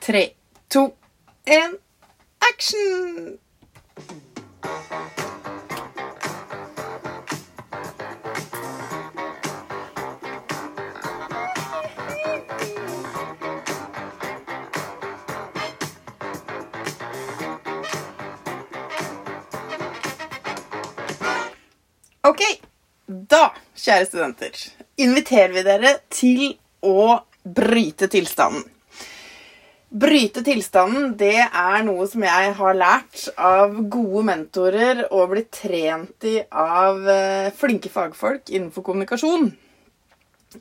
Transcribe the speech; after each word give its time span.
tre, 0.00 0.34
to, 0.68 0.96
én, 1.44 1.78
action! 2.38 3.38
Ok, 22.22 22.40
da, 23.06 23.50
kjære 23.76 24.06
studenter, 24.06 24.56
inviterer 24.96 25.52
vi 25.52 25.62
dere 25.66 25.94
til 26.12 26.44
å 26.80 27.18
bryte 27.44 28.08
tilstanden. 28.12 28.64
Bryte 29.90 30.44
tilstanden, 30.46 31.16
det 31.18 31.40
er 31.42 31.80
noe 31.82 32.04
som 32.06 32.22
jeg 32.22 32.52
har 32.54 32.76
lært 32.78 33.24
av 33.34 33.72
gode 33.90 34.22
mentorer 34.28 35.00
og 35.08 35.32
blitt 35.32 35.50
trent 35.56 36.26
i 36.30 36.36
av 36.46 37.08
eh, 37.10 37.48
flinke 37.58 37.90
fagfolk 37.90 38.52
innenfor 38.54 38.86
kommunikasjon. 38.86 39.48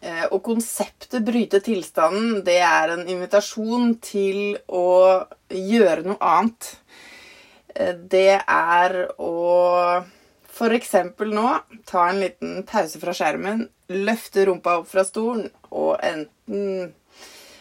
Eh, 0.01 0.25
Og 0.31 0.41
konseptet 0.47 1.21
bryte 1.25 1.61
tilstanden, 1.61 2.41
det 2.41 2.57
er 2.57 2.95
en 2.95 3.05
invitasjon 3.05 3.99
til 4.01 4.57
å 4.65 4.87
gjøre 5.53 6.07
noe 6.09 6.17
annet. 6.33 6.71
Eh, 7.75 7.93
Det 7.93 8.41
er 8.41 8.97
å 9.13 10.03
eksempel 10.73 11.29
nå 11.31 11.51
ta 11.85 12.09
en 12.09 12.19
liten 12.19 12.63
pause 12.65 12.97
fra 12.99 13.13
skjermen, 13.13 13.67
løfte 13.93 14.49
rumpa 14.49 14.79
opp 14.81 14.89
fra 14.89 15.05
stolen 15.05 15.51
og 15.69 15.99
enten 16.01 16.95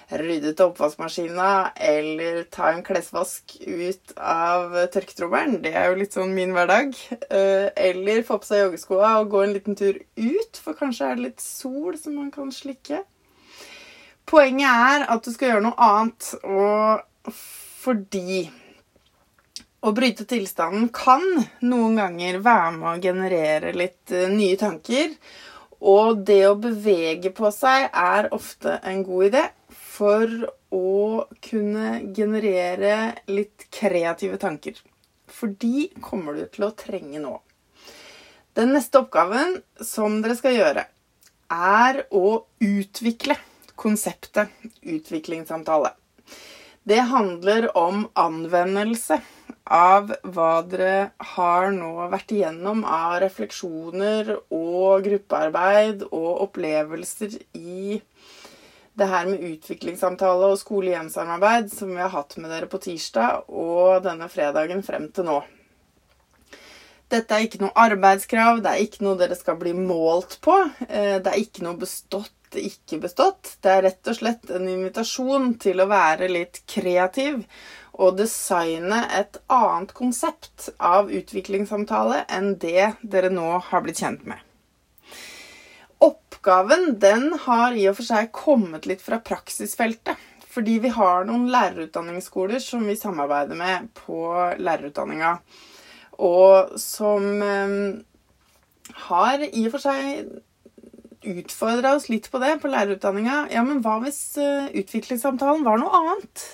rydde 0.09 0.49
ut 0.55 0.61
oppvaskmaskina 0.65 1.71
eller 1.77 2.43
ta 2.53 2.71
en 2.73 2.83
klesvask 2.85 3.59
ut 3.61 4.15
av 4.17 4.73
tørketrommelen. 4.93 5.59
Det 5.65 5.75
er 5.77 5.91
jo 5.91 5.99
litt 6.01 6.17
sånn 6.17 6.33
min 6.37 6.55
hverdag. 6.57 6.95
Eh, 7.29 7.69
Eller 7.77 8.23
få 8.25 8.39
på 8.41 8.49
seg 8.49 8.65
joggeskoa 8.65 9.19
og 9.21 9.35
gå 9.35 9.43
en 9.45 9.53
liten 9.53 9.77
tur 9.77 9.99
ut, 10.17 10.61
for 10.63 10.79
kanskje 10.79 11.11
er 11.11 11.19
det 11.19 11.27
litt 11.27 11.45
sol 11.45 11.99
som 12.01 12.17
man 12.17 12.31
kan 12.33 12.49
slikke. 12.55 13.03
Poenget 14.29 14.69
er 14.69 15.05
at 15.13 15.25
du 15.25 15.33
skal 15.33 15.53
gjøre 15.53 15.67
noe 15.69 15.91
annet, 15.91 16.31
og 16.45 17.29
fordi 17.33 18.49
å 19.85 19.93
bryte 19.95 20.25
tilstanden 20.29 20.89
kan 20.91 21.23
noen 21.63 22.01
ganger 22.01 22.41
være 22.43 22.73
med 22.81 22.89
å 22.91 23.05
generere 23.05 23.77
litt 23.77 24.17
eh, 24.17 24.33
nye 24.33 24.57
tanker. 24.57 25.13
Og 25.79 26.25
det 26.27 26.43
å 26.49 26.57
bevege 26.59 27.31
på 27.31 27.53
seg 27.55 27.93
er 27.93 28.33
ofte 28.35 28.81
en 28.89 29.05
god 29.07 29.29
idé 29.29 29.45
for 29.99 30.31
å 30.75 31.27
kunne 31.43 31.89
generere 32.15 32.95
litt 33.31 33.67
kreative 33.75 34.39
tanker. 34.39 34.79
For 35.29 35.53
de 35.61 35.89
kommer 36.05 36.39
du 36.39 36.45
til 36.47 36.69
å 36.69 36.75
trenge 36.79 37.21
nå. 37.23 37.35
Den 38.59 38.73
neste 38.75 39.03
oppgaven 39.03 39.59
som 39.85 40.21
dere 40.23 40.39
skal 40.39 40.57
gjøre, 40.57 40.85
er 41.49 42.03
å 42.15 42.45
utvikle 42.65 43.37
konseptet 43.79 44.51
utviklingssamtale. 44.83 45.93
Det 46.89 47.01
handler 47.11 47.69
om 47.77 48.07
anvendelse 48.19 49.21
av 49.69 50.15
hva 50.25 50.53
dere 50.65 51.11
har 51.35 51.69
nå 51.75 52.09
vært 52.09 52.33
igjennom 52.33 52.81
av 52.89 53.19
refleksjoner 53.23 54.31
og 54.49 55.05
gruppearbeid 55.05 56.07
og 56.09 56.31
opplevelser 56.47 57.37
i 57.61 57.99
det 58.99 59.09
her 59.11 59.29
med 59.31 59.45
utviklingssamtale 59.53 60.51
og 60.53 60.59
skole-hjem-samarbeid 60.61 61.71
som 61.73 61.93
vi 61.95 62.03
har 62.03 62.13
hatt 62.13 62.37
med 62.41 62.51
dere 62.53 62.69
på 62.71 62.81
tirsdag 62.83 63.47
og 63.49 64.03
denne 64.07 64.29
fredagen 64.33 64.83
frem 64.87 65.09
til 65.15 65.29
nå. 65.29 65.39
Dette 67.09 67.37
er 67.37 67.47
ikke 67.47 67.63
noe 67.63 67.73
arbeidskrav, 67.79 68.59
det 68.65 68.73
er 68.73 68.83
ikke 68.85 69.05
noe 69.07 69.17
dere 69.17 69.37
skal 69.39 69.57
bli 69.61 69.73
målt 69.77 70.39
på. 70.45 70.57
eh, 70.89 71.17
Det 71.23 71.31
er 71.31 71.41
ikke 71.41 71.65
noe 71.65 71.79
bestått, 71.81 72.35
ikke 72.53 72.99
bestått. 73.01 73.55
Det 73.63 73.71
er 73.73 73.83
rett 73.87 74.11
og 74.13 74.19
slett 74.19 74.51
en 74.51 74.69
invitasjon 74.69 75.55
til 75.63 75.81
å 75.81 75.89
være 75.89 76.29
litt 76.29 76.61
kreativ 76.69 77.47
og 77.99 78.19
designe 78.19 79.01
et 79.19 79.41
annet 79.49 79.95
konsept 79.97 80.69
av 80.79 81.09
utviklingssamtale 81.11 82.27
enn 82.29 82.59
det 82.61 82.93
dere 83.03 83.33
nå 83.33 83.57
har 83.71 83.83
blitt 83.83 84.05
kjent 84.05 84.29
med. 84.29 84.48
Oppgaven 86.05 86.93
den 87.03 87.33
har 87.47 87.75
i 87.75 87.89
og 87.91 87.99
for 87.99 88.07
seg 88.07 88.33
kommet 88.35 88.87
litt 88.87 89.03
fra 89.05 89.21
praksisfeltet. 89.23 90.19
Fordi 90.49 90.79
vi 90.83 90.91
har 90.91 91.27
noen 91.29 91.47
lærerutdanningsskoler 91.53 92.63
som 92.63 92.87
vi 92.89 92.97
samarbeider 92.99 93.59
med 93.59 93.91
på 93.99 94.33
lærerutdanninga. 94.59 95.37
Og 96.25 96.79
som 96.83 97.27
eh, 97.45 97.75
har 99.09 99.45
i 99.45 99.67
og 99.67 99.75
for 99.77 99.85
seg 99.85 100.39
utfordra 101.29 101.95
oss 101.97 102.09
litt 102.11 102.31
på 102.31 102.41
det 102.43 102.57
på 102.63 102.71
lærerutdanninga. 102.73 103.49
Ja, 103.53 103.65
men 103.67 103.83
hva 103.85 103.99
hvis 104.03 104.23
eh, 104.41 104.71
utviklingssamtalen 104.81 105.67
var 105.67 105.81
noe 105.83 106.01
annet? 106.01 106.47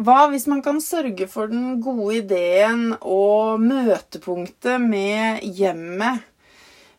Hva 0.00 0.30
hvis 0.32 0.46
man 0.48 0.62
kan 0.64 0.78
sørge 0.80 1.26
for 1.28 1.50
den 1.50 1.80
gode 1.84 2.22
ideen 2.22 2.94
og 3.00 3.60
møtepunktet 3.60 4.80
med 4.80 5.42
hjemmet, 5.44 6.24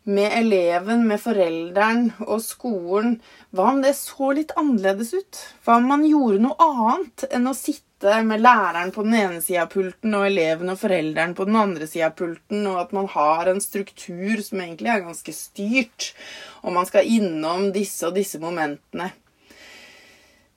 med 0.03 0.33
eleven, 0.33 1.05
med 1.07 1.21
forelderen 1.21 2.09
og 2.25 2.41
skolen? 2.43 3.19
Hva 3.53 3.69
om 3.73 3.81
det 3.83 3.93
så 3.99 4.31
litt 4.35 4.53
annerledes 4.57 5.13
ut? 5.13 5.41
Hva 5.65 5.77
om 5.77 5.89
man 5.91 6.05
gjorde 6.07 6.41
noe 6.45 6.67
annet 6.67 7.27
enn 7.29 7.49
å 7.49 7.55
sitte 7.57 8.17
med 8.25 8.41
læreren 8.41 8.89
på 8.95 9.05
den 9.05 9.13
ene 9.19 9.41
sida 9.45 9.67
av 9.67 9.73
pulten 9.75 10.15
og 10.17 10.25
eleven 10.25 10.73
og 10.73 10.79
forelderen 10.81 11.35
på 11.37 11.45
den 11.45 11.59
andre 11.59 11.87
sida 11.89 12.09
av 12.09 12.15
pulten, 12.17 12.65
og 12.65 12.79
at 12.81 12.95
man 12.97 13.09
har 13.13 13.51
en 13.51 13.61
struktur 13.61 14.41
som 14.41 14.63
egentlig 14.63 14.89
er 14.89 15.05
ganske 15.05 15.35
styrt, 15.37 16.11
og 16.65 16.73
man 16.79 16.89
skal 16.89 17.05
innom 17.05 17.69
disse 17.75 18.09
og 18.09 18.17
disse 18.17 18.41
momentene? 18.41 19.11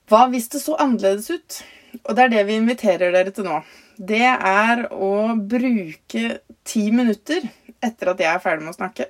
Hva 0.09 0.25
hvis 0.29 0.49
det 0.53 0.61
så 0.61 0.77
annerledes 0.81 1.29
ut? 1.33 1.59
Og 2.03 2.15
det 2.17 2.25
er 2.25 2.33
det 2.33 2.45
vi 2.49 2.57
inviterer 2.59 3.13
dere 3.13 3.31
til 3.33 3.47
nå. 3.47 3.59
Det 3.95 4.25
er 4.25 4.87
å 4.91 5.35
bruke 5.37 6.39
ti 6.67 6.89
minutter 6.91 7.45
etter 7.85 8.11
at 8.11 8.21
jeg 8.21 8.31
er 8.31 8.41
ferdig 8.43 8.65
med 8.65 8.73
å 8.73 8.77
snakke, 8.77 9.07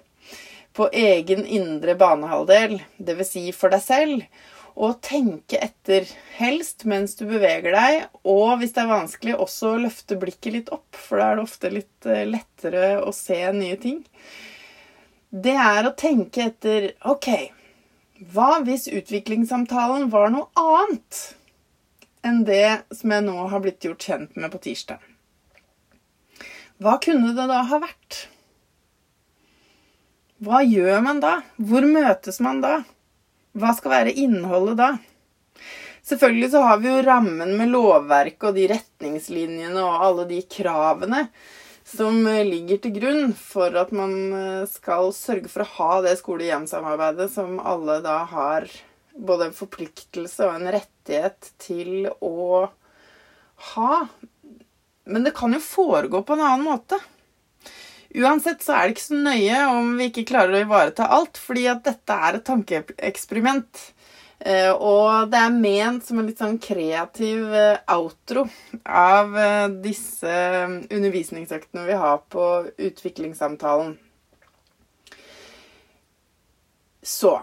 på 0.75 0.89
egen 0.91 1.45
indre 1.45 1.95
banehalvdel, 1.99 2.77
dvs. 2.97 3.31
Si 3.31 3.45
for 3.55 3.73
deg 3.73 3.83
selv, 3.83 4.25
og 4.75 4.97
tenke 5.05 5.61
etter, 5.63 6.07
helst 6.35 6.83
mens 6.89 7.15
du 7.15 7.23
beveger 7.29 7.71
deg, 7.75 8.09
og 8.27 8.57
hvis 8.59 8.75
det 8.75 8.83
er 8.83 8.91
vanskelig, 8.91 9.37
også 9.39 9.77
løfte 9.79 10.17
blikket 10.19 10.57
litt 10.57 10.73
opp, 10.75 10.89
for 10.99 11.21
da 11.21 11.29
er 11.29 11.39
det 11.39 11.45
ofte 11.47 11.71
litt 11.71 12.09
eh, 12.09 12.25
lettere 12.27 12.89
å 12.99 13.13
se 13.15 13.39
nye 13.55 13.79
ting. 13.79 14.03
Det 15.31 15.55
er 15.55 15.87
å 15.87 15.95
tenke 15.95 16.49
etter 16.49 16.91
Ok, 17.07 17.31
hva 18.35 18.59
hvis 18.67 18.89
utviklingssamtalen 18.91 20.11
var 20.11 20.29
noe 20.35 20.51
annet? 20.59 21.23
enn 22.25 22.43
det 22.45 22.85
som 22.95 23.13
jeg 23.13 23.25
nå 23.27 23.35
har 23.51 23.61
blitt 23.61 23.85
gjort 23.85 24.07
kjent 24.07 24.39
med 24.39 24.51
på 24.53 24.61
tirsdag. 24.65 25.01
Hva 26.81 26.97
kunne 27.03 27.35
det 27.37 27.45
da 27.51 27.61
ha 27.69 27.81
vært? 27.83 28.25
Hva 30.43 30.59
gjør 30.67 30.99
man 30.99 31.21
da? 31.23 31.37
Hvor 31.55 31.85
møtes 31.87 32.41
man 32.43 32.57
da? 32.63 32.81
Hva 33.55 33.71
skal 33.77 33.93
være 33.93 34.15
innholdet 34.19 34.75
da? 34.81 34.89
Selvfølgelig 36.05 36.49
så 36.51 36.63
har 36.65 36.81
vi 36.81 36.89
jo 36.91 37.03
rammen 37.05 37.53
med 37.55 37.71
lovverket 37.71 38.49
og 38.49 38.57
de 38.57 38.65
retningslinjene 38.73 39.79
og 39.79 40.03
alle 40.09 40.25
de 40.29 40.41
kravene 40.51 41.23
som 41.87 42.19
ligger 42.25 42.81
til 42.83 42.97
grunn 42.97 43.31
for 43.37 43.79
at 43.79 43.93
man 43.95 44.13
skal 44.67 45.13
sørge 45.15 45.49
for 45.53 45.63
å 45.63 45.71
ha 45.77 45.89
det 46.03 46.17
skole-hjem-samarbeidet 46.19 47.29
som 47.31 47.55
alle 47.63 48.01
da 48.03 48.19
har 48.27 48.67
både 49.15 49.49
en 49.49 49.55
forpliktelse 49.55 50.49
og 50.49 50.59
en 50.59 50.71
rettighet 50.75 51.51
til 51.63 52.09
å 52.19 52.65
ha. 53.71 54.05
Men 55.07 55.23
det 55.23 55.37
kan 55.37 55.55
jo 55.55 55.63
foregå 55.63 56.25
på 56.25 56.35
en 56.35 56.43
annen 56.43 56.67
måte. 56.67 56.99
Uansett 58.15 58.63
så 58.63 58.75
er 58.75 58.87
det 58.87 58.95
ikke 58.95 59.03
så 59.09 59.17
nøye 59.19 59.57
om 59.73 59.95
vi 59.99 60.07
ikke 60.07 60.27
klarer 60.29 60.55
å 60.55 60.63
ivareta 60.63 61.09
alt, 61.11 61.39
fordi 61.41 61.65
at 61.67 61.83
dette 61.83 62.15
er 62.15 62.37
et 62.37 62.45
tankeeksperiment. 62.47 63.81
Eh, 64.39 64.71
Og 64.71 65.31
det 65.31 65.39
er 65.41 65.57
ment 65.57 66.05
som 66.05 66.19
en 66.19 66.27
litt 66.29 66.39
sånn 66.39 66.59
kreativ 66.61 67.51
eh, 67.55 67.81
outro 67.91 68.45
av 68.85 69.35
eh, 69.39 69.67
disse 69.83 70.35
undervisningsøktene 70.91 71.85
vi 71.87 71.99
har 71.99 72.21
på 72.31 72.45
utviklingssamtalen. 72.77 73.97
Så 77.03 77.35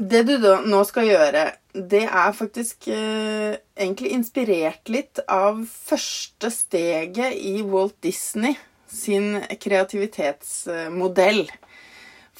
det 0.00 0.22
du 0.26 0.36
da 0.40 0.56
nå 0.64 0.80
skal 0.88 1.10
gjøre, 1.10 1.44
det 1.74 2.06
er 2.08 2.32
faktisk 2.36 2.88
eh, 2.88 3.60
egentlig 3.76 4.14
inspirert 4.16 4.88
litt 4.88 5.20
av 5.28 5.60
første 5.68 6.48
steget 6.54 7.36
i 7.36 7.60
Walt 7.62 7.98
Disney 8.02 8.56
sin 8.90 9.40
kreativitetsmodell. 9.62 11.44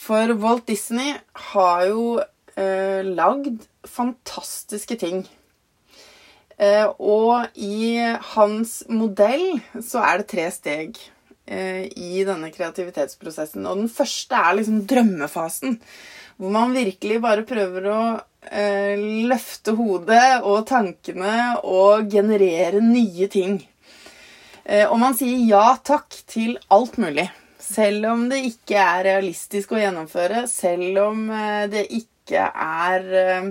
For 0.00 0.34
Walt 0.40 0.66
Disney 0.68 1.14
har 1.52 1.84
jo 1.90 2.04
eh, 2.56 3.02
lagd 3.04 3.66
fantastiske 3.88 4.96
ting. 5.00 5.24
Eh, 6.60 6.86
og 7.00 7.56
i 7.56 7.96
hans 8.34 8.82
modell 8.92 9.60
så 9.80 10.02
er 10.04 10.20
det 10.20 10.30
tre 10.32 10.46
steg 10.52 10.98
eh, 11.46 11.86
i 11.88 12.24
denne 12.28 12.50
kreativitetsprosessen. 12.52 13.64
Og 13.64 13.84
den 13.84 13.92
første 13.92 14.36
er 14.36 14.58
liksom 14.58 14.82
drømmefasen. 14.90 15.78
Hvor 16.40 16.52
man 16.52 16.76
virkelig 16.76 17.20
bare 17.24 17.46
prøver 17.48 17.88
å 17.92 18.02
eh, 18.48 19.00
løfte 19.28 19.76
hodet 19.76 20.40
og 20.40 20.66
tankene 20.68 21.34
og 21.64 22.08
generere 22.12 22.80
nye 22.84 23.28
ting. 23.32 23.60
Eh, 24.70 24.86
og 24.86 25.00
man 25.02 25.16
sier 25.18 25.40
ja 25.50 25.74
takk 25.82 26.14
til 26.30 26.54
alt 26.70 26.98
mulig. 27.02 27.26
Selv 27.60 28.06
om 28.12 28.28
det 28.30 28.40
ikke 28.46 28.78
er 28.78 29.04
realistisk 29.08 29.74
å 29.74 29.80
gjennomføre, 29.80 30.44
selv 30.50 31.02
om 31.08 31.26
eh, 31.34 31.66
det 31.72 31.84
ikke 31.98 32.46
er 32.46 33.10
eh, 33.24 33.50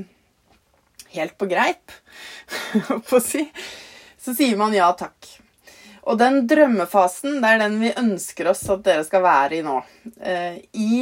helt 1.17 1.35
på 1.39 1.49
greip, 1.51 1.91
på 3.09 3.19
å 3.19 3.23
si, 3.23 3.43
så 4.19 4.35
sier 4.35 4.59
man 4.59 4.75
ja 4.75 4.89
takk. 4.95 5.27
Og 6.09 6.15
den 6.17 6.45
drømmefasen, 6.49 7.41
det 7.43 7.49
er 7.49 7.59
den 7.65 7.75
vi 7.83 7.97
ønsker 7.99 8.53
oss 8.53 8.63
at 8.71 8.85
dere 8.85 9.03
skal 9.05 9.21
være 9.21 9.59
i 9.59 9.65
nå. 9.65 9.75
I 10.79 10.93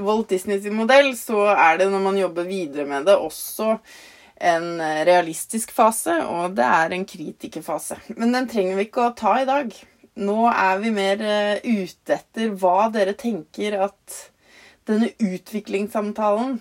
Walt 0.00 0.32
Disneys 0.32 0.64
modell 0.74 1.12
så 1.18 1.44
er 1.52 1.78
det 1.78 1.90
når 1.92 2.02
man 2.08 2.18
jobber 2.18 2.48
videre 2.48 2.88
med 2.88 3.06
det, 3.06 3.14
også 3.20 3.76
en 4.40 4.80
realistisk 4.80 5.72
fase, 5.76 6.14
og 6.24 6.56
det 6.56 6.64
er 6.64 6.94
en 6.96 7.06
kritikerfase. 7.08 7.98
Men 8.16 8.32
den 8.32 8.48
trenger 8.48 8.78
vi 8.78 8.86
ikke 8.88 9.10
å 9.10 9.14
ta 9.16 9.34
i 9.40 9.48
dag. 9.48 9.74
Nå 10.20 10.38
er 10.48 10.80
vi 10.82 10.92
mer 10.96 11.22
eh, 11.22 11.60
ute 11.64 12.16
etter 12.16 12.54
hva 12.58 12.88
dere 12.92 13.14
tenker 13.18 13.76
at 13.86 14.16
denne 14.88 15.12
utviklingssamtalen 15.20 16.58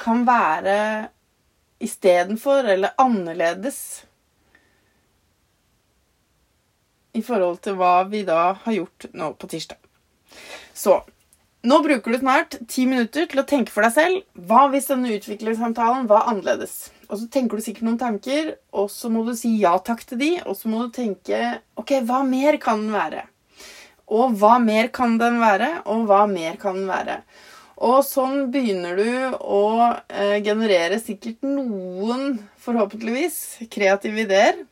kan 0.00 0.24
være 0.26 0.78
istedenfor 1.80 2.68
eller 2.72 2.96
annerledes 3.00 3.78
i 7.16 7.22
forhold 7.24 7.60
til 7.64 7.76
hva 7.80 8.02
vi 8.10 8.22
da 8.28 8.56
har 8.64 8.76
gjort 8.76 9.08
nå 9.16 9.30
på 9.40 9.48
tirsdag. 9.52 9.78
Så 10.76 10.98
nå 11.66 11.80
bruker 11.82 12.14
du 12.14 12.18
snart 12.20 12.56
ti 12.70 12.84
minutter 12.86 13.26
til 13.30 13.42
å 13.42 13.46
tenke 13.48 13.72
for 13.74 13.86
deg 13.86 13.94
selv. 13.94 14.20
Hva 14.48 14.66
hvis 14.72 14.86
denne 14.90 15.14
utviklingssamtalen 15.16 16.06
var 16.10 16.28
annerledes? 16.30 16.92
Og 17.08 17.20
så 17.20 17.26
tenker 17.32 17.58
du 17.58 17.64
sikkert 17.64 17.86
noen 17.88 18.00
tanker, 18.00 18.52
og 18.74 18.86
så 18.90 19.10
må 19.10 19.24
du 19.26 19.32
si 19.38 19.52
ja 19.60 19.76
takk 19.82 20.04
til 20.06 20.20
de, 20.22 20.30
og 20.46 20.54
så 20.58 20.70
må 20.70 20.84
du 20.84 20.94
tenke 20.94 21.40
OK, 21.78 21.98
hva 22.06 22.22
mer 22.26 22.58
kan 22.62 22.82
den 22.84 22.94
være? 22.94 23.26
Og 24.06 24.36
hva 24.38 24.56
mer 24.62 24.92
kan 24.94 25.18
den 25.18 25.40
være? 25.42 25.70
Og 25.90 26.06
hva 26.06 26.22
mer 26.30 26.58
kan 26.62 26.78
den 26.78 26.90
være? 26.90 27.20
Og 27.86 27.98
sånn 28.06 28.46
begynner 28.54 28.96
du 28.96 29.34
å 29.36 29.66
eh, 30.08 30.38
generere 30.46 30.96
sikkert 31.02 31.42
noen, 31.44 32.38
forhåpentligvis, 32.62 33.68
kreative 33.72 34.22
ideer 34.24 34.62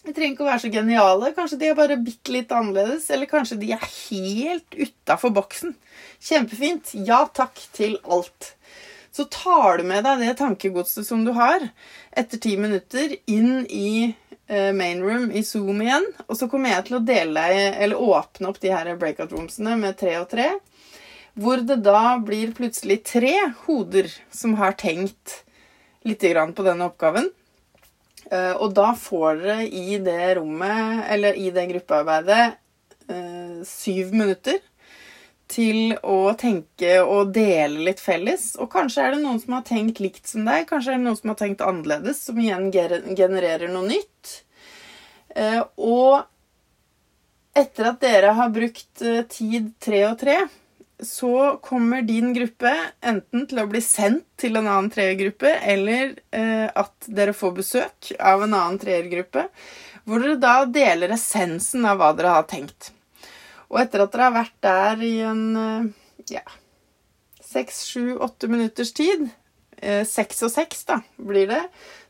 de 0.00 0.14
trenger 0.14 0.32
ikke 0.32 0.44
å 0.46 0.48
være 0.48 0.62
så 0.62 0.70
geniale. 0.72 1.32
Kanskje 1.36 1.58
de 1.60 1.68
er 1.68 1.76
bare 1.76 1.98
bitte 2.00 2.32
litt 2.32 2.52
annerledes. 2.56 3.10
Eller 3.12 3.28
kanskje 3.28 3.58
de 3.60 3.74
er 3.76 3.84
helt 3.84 4.78
utafor 4.78 5.34
boksen. 5.36 5.74
Kjempefint. 6.24 6.94
Ja 7.06 7.26
takk 7.36 7.60
til 7.76 7.98
alt. 8.08 8.54
Så 9.12 9.26
tar 9.28 9.80
du 9.80 9.84
med 9.90 10.06
deg 10.06 10.22
det 10.22 10.36
tankegodset 10.38 11.06
som 11.06 11.24
du 11.26 11.32
har, 11.34 11.64
etter 12.16 12.38
ti 12.38 12.54
minutter, 12.60 13.16
inn 13.26 13.64
i 13.66 14.12
eh, 14.46 14.70
main 14.76 15.02
room 15.02 15.32
i 15.34 15.42
Zoom 15.44 15.82
igjen. 15.82 16.06
Og 16.28 16.38
så 16.38 16.46
kommer 16.48 16.76
jeg 16.76 16.86
til 16.86 17.00
å 17.00 17.04
dele 17.04 17.42
eller 17.74 17.98
åpne 17.98 18.52
opp 18.52 18.60
de 18.62 18.70
her 18.72 18.92
breakout 19.00 19.34
roomsene 19.34 19.74
med 19.82 19.98
tre 20.00 20.14
og 20.22 20.30
tre. 20.30 20.52
Hvor 21.40 21.60
det 21.66 21.80
da 21.82 22.16
blir 22.22 22.54
plutselig 22.54 23.00
tre 23.10 23.34
hoder 23.66 24.08
som 24.30 24.54
har 24.62 24.78
tenkt 24.78 25.40
litt 26.06 26.22
på 26.22 26.64
denne 26.64 26.86
oppgaven. 26.86 27.28
Eh, 28.28 28.52
og 28.52 28.74
da 28.76 28.92
får 28.98 29.40
dere 29.40 29.66
i 29.66 29.98
det 30.02 30.34
rommet, 30.38 31.04
eller 31.10 31.38
i 31.38 31.48
det 31.54 31.66
gruppearbeidet, 31.72 32.44
eh, 33.08 33.62
syv 33.66 34.12
minutter 34.14 34.60
til 35.50 35.96
å 36.06 36.30
tenke 36.38 37.00
og 37.02 37.32
dele 37.34 37.86
litt 37.88 38.02
felles. 38.02 38.52
Og 38.60 38.70
kanskje 38.70 39.06
er 39.06 39.16
det 39.16 39.22
noen 39.24 39.40
som 39.42 39.56
har 39.56 39.64
tenkt 39.66 39.98
likt 40.02 40.30
som 40.30 40.44
deg, 40.46 40.68
kanskje 40.68 40.94
er 40.94 41.00
det 41.00 41.06
noen 41.08 41.18
som 41.18 41.32
har 41.32 41.40
tenkt 41.40 41.64
annerledes, 41.66 42.22
som 42.28 42.38
igjen 42.38 42.70
genererer 42.70 43.72
noe 43.72 43.88
nytt. 43.88 44.36
Eh, 45.34 45.62
og 45.76 46.22
etter 47.56 47.90
at 47.90 48.00
dere 48.02 48.34
har 48.38 48.52
brukt 48.54 49.02
tid 49.32 49.72
tre 49.82 50.04
og 50.06 50.20
tre, 50.20 50.36
så 51.02 51.58
kommer 51.62 52.02
din 52.02 52.34
gruppe 52.34 52.72
enten 53.00 53.46
til 53.48 53.62
å 53.62 53.66
bli 53.70 53.80
sendt 53.84 54.26
til 54.40 54.58
en 54.58 54.68
annen 54.68 54.90
treergruppe, 54.92 55.52
eller 55.72 56.14
eh, 56.36 56.66
at 56.68 57.08
dere 57.08 57.34
får 57.36 57.54
besøk 57.56 58.10
av 58.18 58.44
en 58.44 58.54
annen 58.54 58.78
treergruppe, 58.80 59.46
hvor 60.04 60.22
dere 60.22 60.40
da 60.40 60.54
deler 60.68 61.14
essensen 61.16 61.86
av 61.88 62.00
hva 62.00 62.12
dere 62.16 62.34
har 62.38 62.48
tenkt. 62.50 62.92
Og 63.70 63.80
etter 63.82 64.04
at 64.04 64.14
dere 64.14 64.28
har 64.28 64.36
vært 64.38 64.56
der 64.66 65.04
i 65.06 65.14
en 65.26 65.44
eh, 65.60 65.90
ja, 66.36 66.44
seks, 67.44 67.84
sju, 67.90 68.16
åtte 68.18 68.50
minutters 68.50 68.92
tid, 68.96 69.28
seks 70.06 70.42
og 70.46 70.52
seks 70.52 70.84
da, 70.88 70.98
blir 71.16 71.48
det, 71.50 71.62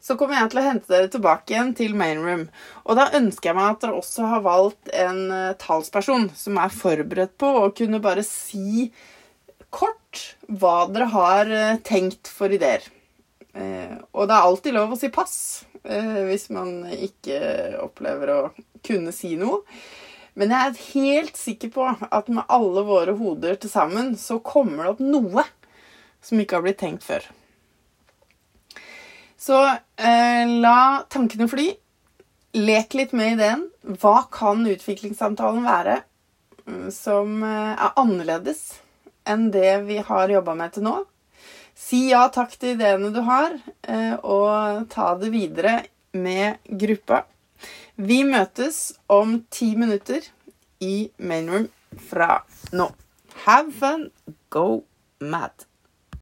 så 0.03 0.17
kommer 0.19 0.39
jeg 0.39 0.51
til 0.51 0.61
å 0.61 0.65
hente 0.65 0.91
dere 0.91 1.11
tilbake 1.13 1.55
igjen 1.55 1.73
til 1.79 1.97
main 1.99 2.23
room. 2.25 2.47
Og 2.87 2.99
da 2.99 3.11
ønsker 3.19 3.51
jeg 3.51 3.59
meg 3.59 3.75
at 3.75 3.85
dere 3.85 3.99
også 4.01 4.29
har 4.33 4.45
valgt 4.47 4.93
en 4.97 5.21
uh, 5.31 5.57
talsperson 5.61 6.31
som 6.37 6.59
er 6.59 6.75
forberedt 6.75 7.37
på 7.41 7.51
å 7.61 7.69
kunne 7.77 8.03
bare 8.03 8.25
si 8.27 8.89
kort 9.71 10.25
hva 10.49 10.89
dere 10.91 11.11
har 11.13 11.53
uh, 11.53 11.81
tenkt 11.87 12.33
for 12.33 12.53
ideer. 12.53 12.87
Og 13.51 14.29
det 14.31 14.35
er 14.37 14.45
alltid 14.47 14.77
lov 14.77 14.93
å 14.95 14.97
si 14.99 15.09
pass 15.11 15.33
hvis 15.83 16.45
man 16.55 16.85
ikke 16.93 17.41
opplever 17.83 18.31
å 18.31 18.39
kunne 18.87 19.11
si 19.11 19.33
noe. 19.41 19.65
Men 20.39 20.55
jeg 20.55 20.69
er 20.69 20.85
helt 20.95 21.41
sikker 21.41 21.73
på 21.75 21.89
at 21.91 22.31
med 22.31 22.47
alle 22.47 22.85
våre 22.87 23.17
hoder 23.19 23.59
til 23.59 23.73
sammen 23.73 24.15
så 24.21 24.39
kommer 24.39 24.85
det 24.85 24.93
opp 24.95 25.03
noe 25.03 25.45
som 26.23 26.41
ikke 26.41 26.61
har 26.61 26.67
blitt 26.69 26.81
tenkt 26.81 27.07
før. 27.07 27.27
Så 29.41 29.57
eh, 29.97 30.45
la 30.61 31.07
tankene 31.09 31.49
fly. 31.49 31.71
Lek 32.61 32.95
litt 32.99 33.15
med 33.17 33.39
ideen. 33.39 33.65
Hva 34.03 34.27
kan 34.33 34.67
utviklingssamtalen 34.69 35.65
være 35.65 36.01
mm, 36.67 36.91
som 36.93 37.41
eh, 37.47 37.73
er 37.73 37.97
annerledes 38.01 38.65
enn 39.29 39.49
det 39.55 39.79
vi 39.87 40.01
har 40.05 40.33
jobba 40.33 40.57
med 40.59 40.75
til 40.75 40.85
nå? 40.89 40.95
Si 41.81 42.11
ja 42.11 42.27
takk 42.33 42.53
til 42.61 42.75
ideene 42.75 43.09
du 43.15 43.23
har, 43.25 43.55
eh, 43.89 44.13
og 44.21 44.85
ta 44.93 45.15
det 45.21 45.33
videre 45.33 45.79
med 46.13 46.61
gruppa. 46.83 47.23
Vi 47.97 48.21
møtes 48.29 48.91
om 49.09 49.39
ti 49.53 49.73
minutter 49.77 50.27
i 50.85 51.09
mainroom 51.17 51.71
fra 52.11 52.43
nå. 52.77 52.91
Have 53.47 53.73
fun, 53.73 54.11
go 54.53 54.83
mad. 55.21 55.70